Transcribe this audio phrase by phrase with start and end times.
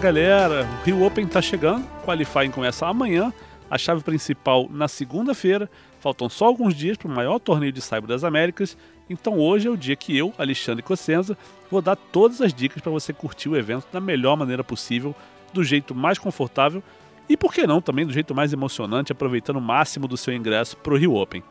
[0.00, 3.30] Galera, o Rio Open tá chegando, qualifying começa amanhã,
[3.70, 8.06] a chave principal na segunda-feira, faltam só alguns dias para o maior torneio de Cyber
[8.06, 8.78] das Américas,
[9.10, 11.36] então hoje é o dia que eu, Alexandre Cossenza,
[11.70, 15.14] vou dar todas as dicas para você curtir o evento da melhor maneira possível,
[15.52, 16.82] do jeito mais confortável
[17.28, 20.78] e por que não também do jeito mais emocionante, aproveitando o máximo do seu ingresso
[20.78, 21.42] para o Rio Open.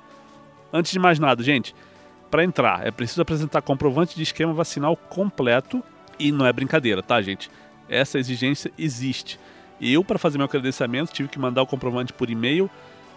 [0.74, 1.76] Antes de mais nada, gente,
[2.32, 5.84] para entrar é preciso apresentar comprovante de esquema vacinal completo
[6.18, 7.48] e não é brincadeira, tá, gente?
[7.90, 9.40] Essa exigência existe.
[9.82, 12.70] Eu, para fazer meu credenciamento, tive que mandar o comprovante por e-mail.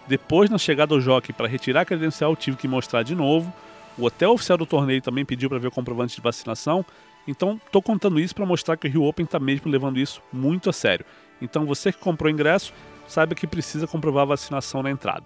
[0.07, 3.53] Depois, na chegada ao jockey, para retirar a credencial, tive que mostrar de novo.
[3.97, 6.85] O hotel oficial do torneio também pediu para ver o comprovante de vacinação.
[7.27, 10.69] Então, estou contando isso para mostrar que o Rio Open está mesmo levando isso muito
[10.69, 11.05] a sério.
[11.41, 12.73] Então, você que comprou o ingresso,
[13.07, 15.25] saiba que precisa comprovar a vacinação na entrada.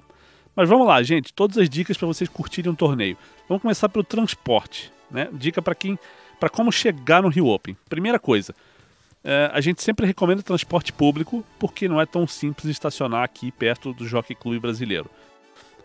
[0.55, 3.15] Mas vamos lá, gente, todas as dicas para vocês curtirem o torneio.
[3.47, 5.29] Vamos começar pelo transporte, né?
[5.31, 5.99] Dica para quem,
[6.39, 7.77] para como chegar no Rio Open.
[7.87, 8.55] Primeira coisa,
[9.23, 13.93] é, a gente sempre recomenda transporte público porque não é tão simples estacionar aqui perto
[13.93, 15.09] do Jockey Clube brasileiro.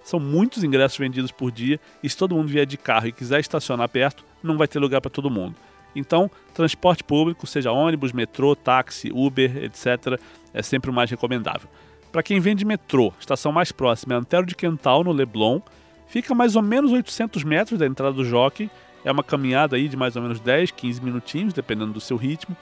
[0.04, 3.40] São muitos ingressos vendidos por dia e se todo mundo vier de carro e quiser
[3.40, 5.54] estacionar perto, não vai ter lugar para todo mundo.
[5.94, 10.18] Então, transporte público, seja ônibus, metrô, táxi, Uber, etc.,
[10.54, 11.68] é sempre o mais recomendável.
[12.10, 15.60] Para quem vem de metrô, estação mais próxima é Antero de Quental, no Leblon.
[16.08, 18.70] Fica mais ou menos 800 metros da entrada do Jockey.
[19.04, 22.54] É uma caminhada aí de mais ou menos 10, 15 minutinhos, dependendo do seu ritmo.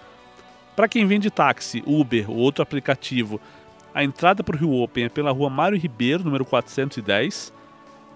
[0.80, 3.38] Para quem vem de táxi, Uber ou outro aplicativo,
[3.92, 7.52] a entrada para o Rio Open é pela rua Mário Ribeiro, número 410.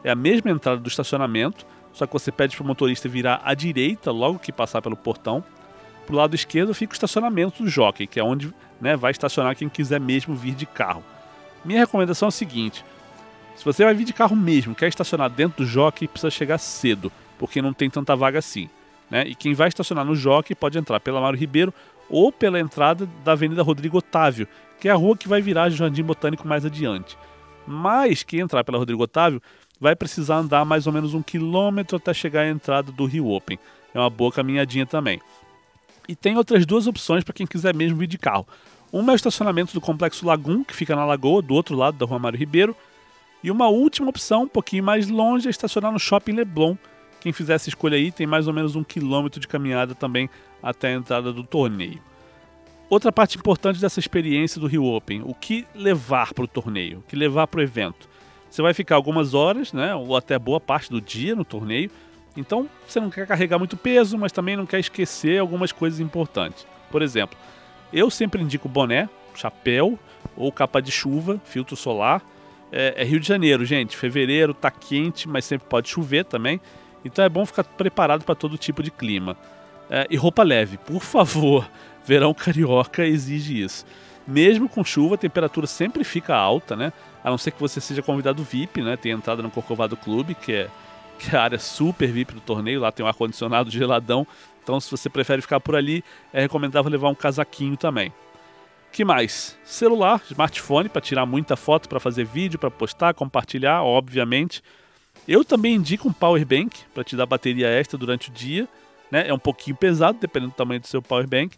[0.02, 3.52] É a mesma entrada do estacionamento, só que você pede para o motorista virar à
[3.52, 5.44] direita logo que passar pelo portão.
[6.06, 8.50] Para o lado esquerdo fica o estacionamento do jockey, que é onde
[8.80, 11.04] né, vai estacionar quem quiser mesmo vir de carro.
[11.62, 12.82] Minha recomendação é a seguinte:
[13.56, 17.12] se você vai vir de carro mesmo, quer estacionar dentro do jockey, precisa chegar cedo,
[17.38, 18.70] porque não tem tanta vaga assim.
[19.10, 19.24] Né?
[19.26, 21.74] E quem vai estacionar no jockey pode entrar pela Mário Ribeiro
[22.08, 24.46] ou pela entrada da Avenida Rodrigo Otávio,
[24.80, 27.16] que é a rua que vai virar Jardim Botânico mais adiante.
[27.66, 29.40] Mas quem entrar pela Rodrigo Otávio
[29.80, 33.58] vai precisar andar mais ou menos um quilômetro até chegar à entrada do Rio Open.
[33.94, 35.20] É uma boa caminhadinha também.
[36.08, 38.46] E tem outras duas opções para quem quiser mesmo vir de carro.
[38.92, 42.06] Uma é o estacionamento do Complexo Lagum, que fica na Lagoa, do outro lado da
[42.06, 42.76] Rua Mário Ribeiro.
[43.42, 46.76] E uma última opção, um pouquinho mais longe, é estacionar no Shopping Leblon.
[47.24, 50.28] Quem fizer essa escolha aí tem mais ou menos um quilômetro de caminhada também
[50.62, 51.98] até a entrada do torneio.
[52.90, 57.02] Outra parte importante dessa experiência do Rio Open, o que levar para o torneio, o
[57.08, 58.10] que levar para o evento.
[58.50, 61.90] Você vai ficar algumas horas, né, ou até boa parte do dia no torneio,
[62.36, 66.66] então você não quer carregar muito peso, mas também não quer esquecer algumas coisas importantes.
[66.90, 67.38] Por exemplo,
[67.90, 69.98] eu sempre indico boné, chapéu
[70.36, 72.22] ou capa de chuva, filtro solar.
[72.70, 73.96] É, é Rio de Janeiro, gente.
[73.96, 76.60] Fevereiro tá quente, mas sempre pode chover também.
[77.04, 79.36] Então é bom ficar preparado para todo tipo de clima.
[79.90, 81.68] É, e roupa leve, por favor.
[82.04, 83.86] Verão carioca exige isso.
[84.26, 86.92] Mesmo com chuva, a temperatura sempre fica alta, né?
[87.22, 88.96] A não ser que você seja convidado VIP, né?
[88.96, 90.68] Tem entrada no Corcovado Clube, que é,
[91.18, 92.80] que é a área super VIP do torneio.
[92.80, 94.26] Lá tem um ar-condicionado geladão.
[94.62, 98.12] Então, se você prefere ficar por ali, é recomendável levar um casaquinho também.
[98.90, 99.58] Que mais?
[99.64, 104.62] Celular, smartphone para tirar muita foto, para fazer vídeo, para postar, compartilhar, obviamente.
[105.26, 108.68] Eu também indico um power bank para te dar bateria extra durante o dia.
[109.10, 109.28] Né?
[109.28, 111.56] É um pouquinho pesado, dependendo do tamanho do seu power bank.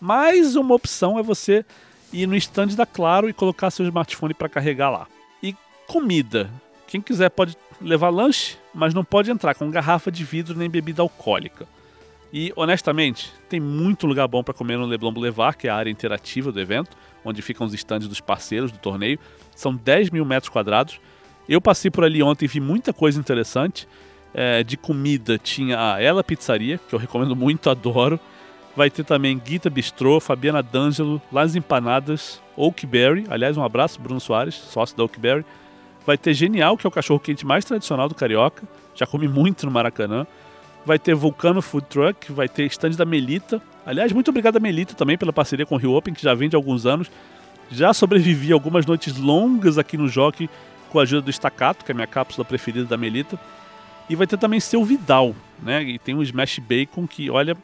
[0.00, 1.64] Mas uma opção é você
[2.12, 5.06] ir no stand da Claro e colocar seu smartphone para carregar lá.
[5.42, 5.54] E
[5.86, 6.50] comida.
[6.86, 11.02] Quem quiser pode levar lanche, mas não pode entrar com garrafa de vidro nem bebida
[11.02, 11.66] alcoólica.
[12.32, 15.90] E, honestamente, tem muito lugar bom para comer no Leblon Boulevard, que é a área
[15.90, 19.18] interativa do evento, onde ficam os estandes dos parceiros do torneio.
[19.54, 20.98] São 10 mil metros quadrados.
[21.52, 23.86] Eu passei por ali ontem e vi muita coisa interessante.
[24.34, 28.18] É, de comida tinha a Ela Pizzaria, que eu recomendo muito, adoro.
[28.74, 33.26] Vai ter também Guita Bistrô, Fabiana D'Angelo, Las Empanadas, Oakberry.
[33.28, 35.44] Aliás, um abraço, Bruno Soares, sócio da Oakberry.
[36.06, 38.62] Vai ter Genial, que é o cachorro quente mais tradicional do Carioca.
[38.94, 40.26] Já comi muito no Maracanã
[40.84, 43.62] vai ter Vulcano Food Truck, vai ter stand da Melita.
[43.86, 46.48] Aliás, muito obrigado a Melita também pela parceria com o Rio Open, que já vem
[46.48, 47.10] de alguns anos.
[47.70, 50.48] Já sobrevivi algumas noites longas aqui no Jockey
[50.92, 53.40] com a ajuda do Staccato, que é a minha cápsula preferida da Melita.
[54.10, 55.82] E vai ter também seu Vidal, né?
[55.82, 57.56] E tem um Smash Bacon que, olha,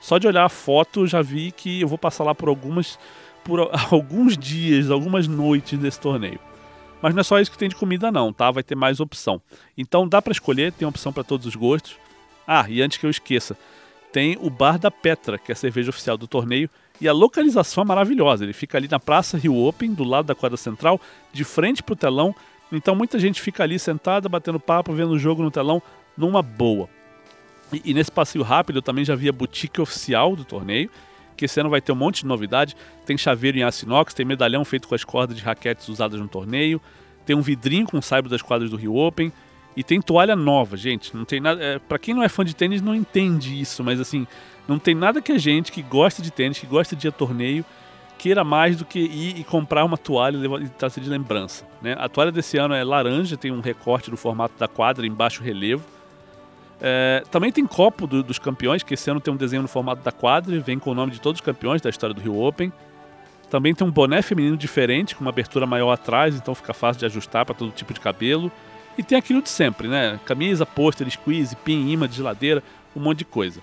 [0.00, 2.96] só de olhar a foto já vi que eu vou passar lá por algumas
[3.42, 6.38] por alguns dias, algumas noites nesse torneio.
[7.02, 8.50] Mas não é só isso que tem de comida não, tá?
[8.50, 9.40] Vai ter mais opção.
[9.76, 11.96] Então dá para escolher, tem opção para todos os gostos.
[12.46, 13.56] Ah, e antes que eu esqueça,
[14.12, 17.82] tem o Bar da Petra, que é a cerveja oficial do torneio, e a localização
[17.82, 18.44] é maravilhosa.
[18.44, 21.00] Ele fica ali na Praça Rio Open, do lado da quadra central,
[21.32, 22.34] de frente para o telão.
[22.70, 25.82] Então muita gente fica ali sentada, batendo papo, vendo o jogo no telão,
[26.16, 26.88] numa boa.
[27.72, 30.90] E, e nesse passeio rápido eu também já vi a boutique oficial do torneio,
[31.36, 32.76] que esse ano vai ter um monte de novidade.
[33.04, 36.28] Tem chaveiro em aço inox, tem medalhão feito com as cordas de raquetes usadas no
[36.28, 36.80] torneio,
[37.24, 39.32] tem um vidrinho com o saibro das quadras do Rio Open
[39.76, 41.14] e tem toalha nova, gente.
[41.14, 41.62] Não tem nada.
[41.62, 44.26] É, para quem não é fã de tênis não entende isso, mas assim,
[44.66, 47.12] não tem nada que a gente que gosta de tênis, que gosta de ir a
[47.12, 47.64] torneio,
[48.18, 51.66] queira mais do que ir e comprar uma toalha e trazer de lembrança.
[51.80, 51.94] Né?
[51.98, 55.42] A toalha desse ano é laranja, tem um recorte do formato da quadra em baixo
[55.42, 55.84] relevo.
[56.80, 60.02] É, também tem copo do, dos campeões, que esse ano tem um desenho no formato
[60.02, 62.72] da quadra, vem com o nome de todos os campeões da história do Rio Open.
[63.48, 67.06] Também tem um boné feminino diferente, com uma abertura maior atrás, então fica fácil de
[67.06, 68.50] ajustar para todo tipo de cabelo.
[68.98, 70.18] E tem aquilo de sempre, né?
[70.24, 72.62] Camisa, pôster, squeeze, pin, imã de geladeira,
[72.94, 73.60] um monte de coisa.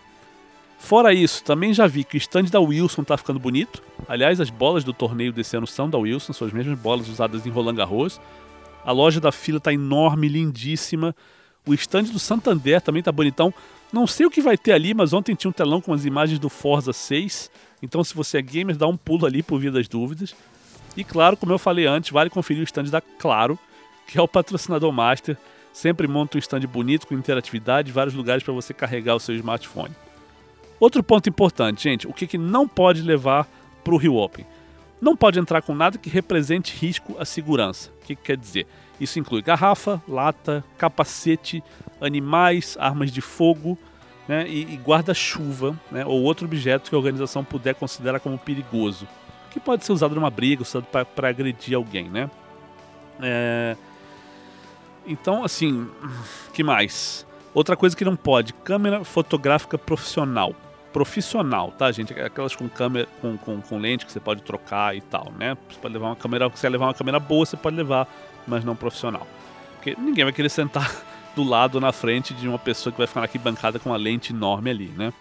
[0.84, 3.82] Fora isso, também já vi que o stand da Wilson tá ficando bonito.
[4.06, 7.46] Aliás, as bolas do torneio desse ano são da Wilson, são as mesmas bolas usadas
[7.46, 8.20] em Roland Garros.
[8.84, 11.16] A loja da fila tá enorme, lindíssima.
[11.66, 13.54] O stand do Santander também tá bonitão.
[13.94, 16.38] Não sei o que vai ter ali, mas ontem tinha um telão com as imagens
[16.38, 17.50] do Forza 6.
[17.82, 20.36] Então, se você é gamer, dá um pulo ali por via das dúvidas.
[20.98, 23.58] E claro, como eu falei antes, vale conferir o stand da Claro,
[24.06, 25.38] que é o patrocinador master.
[25.72, 29.96] Sempre monta um stand bonito com interatividade, vários lugares para você carregar o seu smartphone.
[30.80, 33.48] Outro ponto importante, gente, o que, que não pode levar
[33.84, 34.46] para o Rio Open?
[35.02, 37.92] Não pode entrar com nada que represente risco à segurança.
[38.02, 38.68] O que, que quer dizer?
[39.00, 41.64] Isso inclui garrafa, lata, capacete,
[42.00, 43.78] animais, armas de fogo
[44.28, 49.08] né, e, e guarda-chuva né, ou outro objeto que a organização puder considerar como perigoso,
[49.52, 52.10] que pode ser usado numa briga, usado para agredir alguém.
[52.10, 52.30] Né?
[53.22, 53.76] É...
[55.06, 55.90] Então, assim,
[56.54, 57.26] que mais?
[57.54, 60.56] Outra coisa que não pode, câmera fotográfica profissional.
[60.92, 62.14] Profissional, tá, gente?
[62.14, 65.56] Aquelas com câmera, com, com, com lente que você pode trocar e tal, né?
[65.70, 68.08] Você pode levar uma câmera, se você levar uma câmera boa, você pode levar,
[68.48, 69.28] mas não profissional.
[69.76, 70.92] Porque ninguém vai querer sentar
[71.36, 74.34] do lado na frente de uma pessoa que vai ficar aqui bancada com uma lente
[74.34, 75.14] enorme ali, né?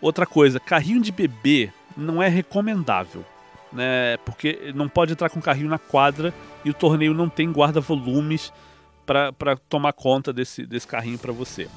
[0.00, 3.24] Outra coisa, carrinho de bebê não é recomendável,
[3.72, 4.18] né?
[4.18, 6.32] Porque não pode entrar com carrinho na quadra
[6.64, 8.52] e o torneio não tem guarda-volumes
[9.08, 11.68] para tomar conta desse, desse carrinho para você.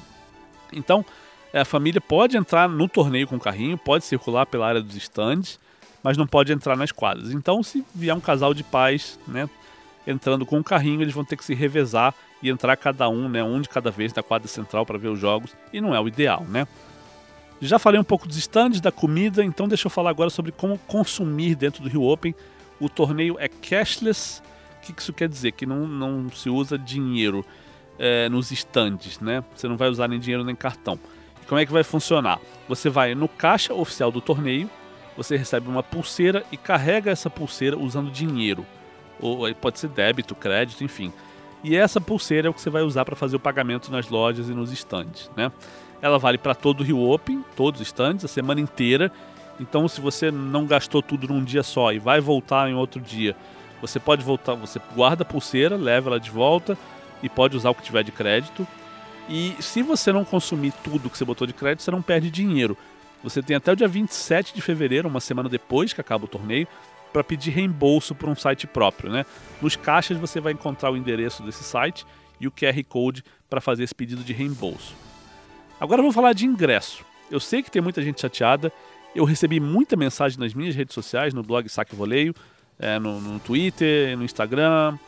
[0.72, 1.04] Então,
[1.52, 4.94] é, a família pode entrar no torneio com o carrinho, pode circular pela área dos
[4.96, 5.58] stands,
[6.02, 7.32] mas não pode entrar nas quadras.
[7.32, 9.48] Então, se vier um casal de pais, né,
[10.06, 13.42] entrando com o carrinho, eles vão ter que se revezar e entrar cada um, né,
[13.42, 16.08] um de cada vez na quadra central para ver os jogos, e não é o
[16.08, 16.66] ideal, né?
[17.60, 20.76] Já falei um pouco dos stands, da comida, então deixa eu falar agora sobre como
[20.78, 22.34] consumir dentro do Rio Open.
[22.80, 24.42] O torneio é cashless
[24.82, 25.52] que isso quer dizer?
[25.52, 27.44] Que não, não se usa dinheiro
[27.98, 29.44] é, nos estandes, né?
[29.54, 30.98] Você não vai usar nem dinheiro nem cartão.
[31.46, 32.40] Como é que vai funcionar?
[32.68, 34.68] Você vai no caixa oficial do torneio,
[35.16, 38.66] você recebe uma pulseira e carrega essa pulseira usando dinheiro.
[39.20, 41.12] Ou pode ser débito, crédito, enfim.
[41.62, 44.48] E essa pulseira é o que você vai usar para fazer o pagamento nas lojas
[44.48, 45.52] e nos estandes, né?
[46.00, 49.12] Ela vale para todo o Rio Open, todos os estandes, a semana inteira.
[49.60, 53.36] Então, se você não gastou tudo num dia só e vai voltar em outro dia
[53.82, 56.78] você pode voltar, você guarda a pulseira, leva ela de volta
[57.20, 58.66] e pode usar o que tiver de crédito.
[59.28, 62.78] E se você não consumir tudo que você botou de crédito, você não perde dinheiro.
[63.24, 66.68] Você tem até o dia 27 de fevereiro, uma semana depois que acaba o torneio,
[67.12, 69.10] para pedir reembolso por um site próprio.
[69.10, 69.26] Né?
[69.60, 72.06] Nos caixas você vai encontrar o endereço desse site
[72.40, 74.94] e o QR Code para fazer esse pedido de reembolso.
[75.80, 77.04] Agora vamos falar de ingresso.
[77.30, 78.72] Eu sei que tem muita gente chateada.
[79.14, 82.34] Eu recebi muita mensagem nas minhas redes sociais, no blog Saque Voleio,
[82.82, 84.98] é, no, no Twitter, no Instagram.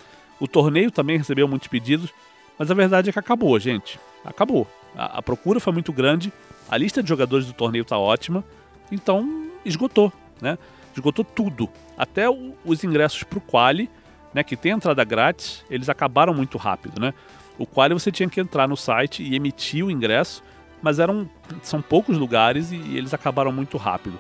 [0.41, 2.11] O torneio também recebeu muitos pedidos,
[2.59, 3.99] mas a verdade é que acabou, gente.
[4.25, 4.67] Acabou.
[4.97, 6.33] A, a procura foi muito grande,
[6.71, 8.45] a lista de jogadores do torneio está ótima,
[8.91, 10.57] então esgotou, né?
[10.93, 11.69] Esgotou tudo.
[11.99, 13.91] Até o, os ingressos para o Quali,
[14.33, 17.13] né, que tem entrada grátis, eles acabaram muito rápido, né?
[17.59, 20.43] O Quali você tinha que entrar no site e emitir o ingresso,
[20.83, 21.29] mas eram
[21.63, 24.19] são poucos lugares e, e eles acabaram muito rápido.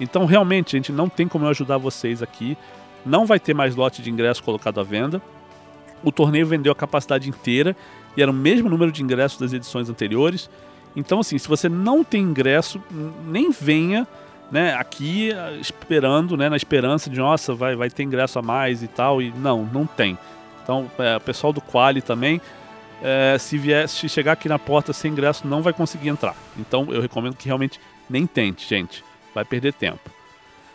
[0.00, 2.56] Então, realmente, gente, não tem como eu ajudar vocês aqui.
[3.04, 5.20] Não vai ter mais lote de ingressos colocado à venda.
[6.02, 7.76] O torneio vendeu a capacidade inteira
[8.16, 10.48] e era o mesmo número de ingressos das edições anteriores.
[10.96, 12.80] Então, assim, se você não tem ingresso,
[13.26, 14.06] nem venha
[14.50, 18.82] né, aqui eh, esperando, né, na esperança de, nossa, vai, vai ter ingresso a mais
[18.82, 19.20] e tal.
[19.20, 20.16] E não, não tem.
[20.62, 22.40] Então, é, o pessoal do Quali também,
[23.02, 26.34] é, se, vier, se chegar aqui na porta sem ingresso, não vai conseguir entrar.
[26.58, 29.04] Então, eu recomendo que realmente nem tente, gente.
[29.34, 30.10] Vai perder tempo.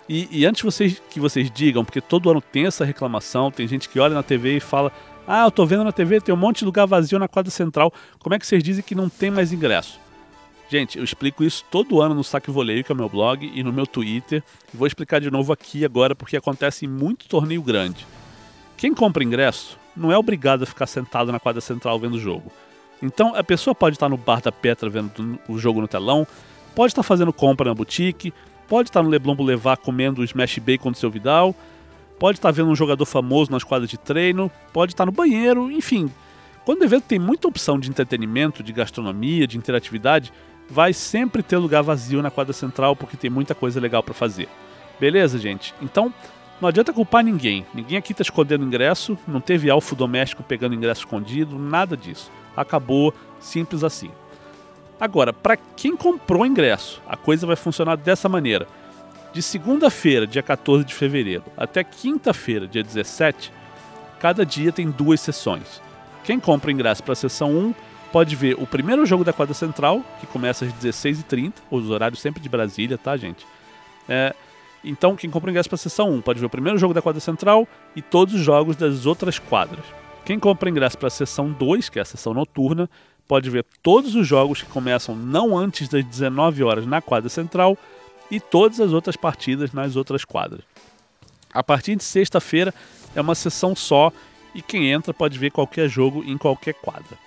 [0.10, 3.88] E, e, antes vocês, que vocês digam, porque todo ano tem essa reclamação, tem gente
[3.88, 4.92] que olha na TV e fala:
[5.28, 7.94] Ah, eu tô vendo na TV, tem um monte de lugar vazio na quadra central,
[8.18, 10.00] como é que vocês dizem que não tem mais ingresso?
[10.68, 13.64] Gente, eu explico isso todo ano no Saque Voleio, que é o meu blog, e
[13.64, 14.44] no meu Twitter.
[14.74, 18.06] E vou explicar de novo aqui agora, porque acontece em muito torneio grande.
[18.78, 22.52] Quem compra ingresso não é obrigado a ficar sentado na quadra central vendo o jogo.
[23.02, 26.26] Então a pessoa pode estar no bar da Petra vendo o jogo no telão,
[26.76, 28.34] pode estar fazendo compra na boutique,
[28.70, 31.56] pode estar no Leblon Boulevard comendo smash bacon do seu Vidal,
[32.20, 36.10] pode estar vendo um jogador famoso nas quadras de treino, pode estar no banheiro, enfim.
[36.64, 40.32] Quando o evento tem muita opção de entretenimento, de gastronomia, de interatividade,
[40.70, 44.48] vai sempre ter lugar vazio na quadra central porque tem muita coisa legal para fazer.
[45.00, 45.74] Beleza, gente?
[45.82, 46.14] Então,
[46.62, 47.66] não adianta culpar ninguém.
[47.74, 52.30] Ninguém aqui está escondendo ingresso, não teve alfo doméstico pegando ingresso escondido, nada disso.
[52.56, 54.12] Acabou, simples assim.
[55.00, 58.68] Agora, para quem comprou ingresso, a coisa vai funcionar dessa maneira.
[59.32, 63.54] De segunda-feira, dia 14 de fevereiro, até quinta-feira, dia 17,
[64.20, 65.82] cada dia tem duas sessões.
[66.24, 67.74] Quem compra ingresso para a sessão 1
[68.12, 72.42] pode ver o primeiro jogo da quadra central, que começa às 16h30, os horários sempre
[72.42, 73.46] de Brasília, tá, gente?
[74.08, 74.36] É,
[74.84, 77.22] então, quem compra ingresso para a sessão 1 pode ver o primeiro jogo da quadra
[77.22, 79.86] central e todos os jogos das outras quadras.
[80.26, 82.90] Quem compra ingresso para a sessão 2, que é a sessão noturna,
[83.30, 87.78] pode ver todos os jogos que começam não antes das 19 horas na quadra central
[88.30, 90.62] e todas as outras partidas nas outras quadras.
[91.54, 92.74] A partir de sexta-feira
[93.16, 94.12] é uma sessão só
[94.54, 97.18] e quem entra pode ver qualquer jogo em qualquer quadra.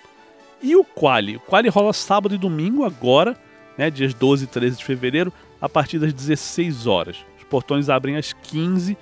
[0.61, 1.37] E o quali?
[1.37, 3.35] O quali rola sábado e domingo agora,
[3.77, 7.17] né, dias 12 e 13 de fevereiro, a partir das 16 horas
[7.53, 8.97] portões abrem às 15,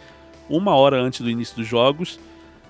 [0.50, 2.20] uma hora antes do início dos jogos.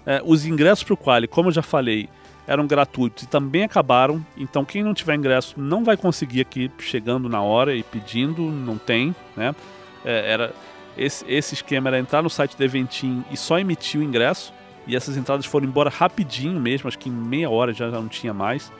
[0.06, 2.08] É, os ingressos para o quali, como eu já falei,
[2.48, 4.26] eram gratuitos e também acabaram.
[4.38, 8.78] Então quem não tiver ingresso não vai conseguir aqui chegando na hora e pedindo, não
[8.78, 9.56] tem, né?
[10.04, 10.54] É, era
[10.98, 14.54] esse, esse esquema era entrar no site do Eventim e só emitir o ingresso.
[14.88, 18.08] E essas entradas foram embora rapidinho mesmo, acho que em meia hora já, já não
[18.08, 18.72] tinha mais.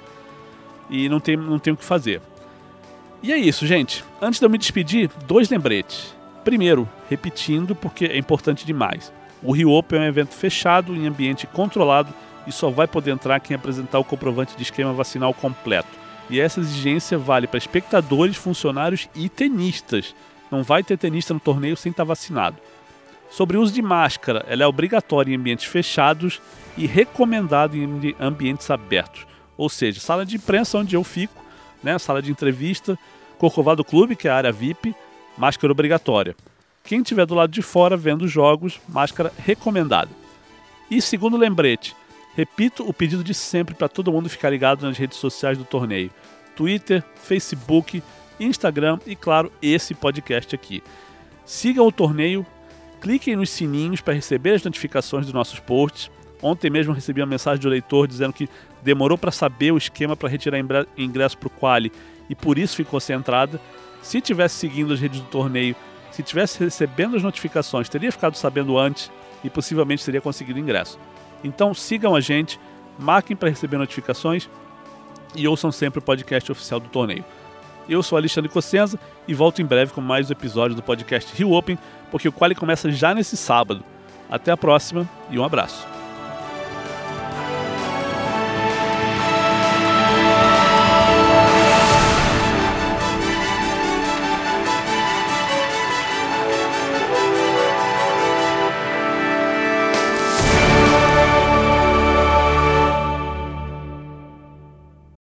[0.90, 2.22] E não tem, não tem o que fazer.
[3.24, 4.04] E é isso, gente.
[4.22, 6.16] Antes de eu me despedir, dois lembretes.
[6.44, 9.14] Primeiro, repetindo porque é importante demais.
[9.44, 12.14] O Rio Open é um evento fechado em ambiente controlado
[12.48, 15.90] e só vai poder entrar quem apresentar o comprovante de esquema vacinal completo.
[16.30, 20.16] E essa exigência vale para espectadores, funcionários e tenistas.
[20.50, 22.58] Não vai ter tenista no torneio sem estar vacinado.
[23.30, 26.42] Sobre o uso de máscara, ela é obrigatória em ambientes fechados
[26.78, 29.26] e recomendada em ambientes abertos.
[29.58, 31.42] Ou seja, sala de imprensa onde eu fico,
[31.82, 32.98] né, sala de entrevista,
[33.38, 34.94] Corcovado Clube, que é a área VIP,
[35.38, 36.36] máscara obrigatória.
[36.84, 40.10] Quem estiver do lado de fora vendo os jogos, máscara recomendada.
[40.90, 41.96] E segundo lembrete,
[42.36, 46.12] repito o pedido de sempre para todo mundo ficar ligado nas redes sociais do torneio:
[46.56, 48.02] Twitter, Facebook,
[48.40, 50.84] Instagram e, claro, esse podcast aqui.
[51.46, 52.46] Sigam o torneio,
[53.00, 56.10] cliquem nos sininhos para receber as notificações dos nossos posts.
[56.42, 58.50] Ontem mesmo recebi uma mensagem do leitor dizendo que
[58.82, 60.58] demorou para saber o esquema para retirar
[60.98, 61.92] ingresso para o Quali
[62.28, 63.62] e por isso ficou sem entrada.
[64.02, 65.76] Se tivesse seguindo as redes do torneio,
[66.10, 69.12] se tivesse recebendo as notificações, teria ficado sabendo antes
[69.44, 70.98] e possivelmente teria conseguido ingresso.
[71.44, 72.60] Então sigam a gente,
[72.98, 74.50] marquem para receber notificações
[75.36, 77.24] e ouçam sempre o podcast oficial do torneio.
[77.90, 81.52] Eu sou Alexandre Cossenza e volto em breve com mais um episódio do podcast Rio
[81.52, 81.78] Open,
[82.10, 83.84] porque o qual começa já nesse sábado.
[84.30, 86.01] Até a próxima e um abraço.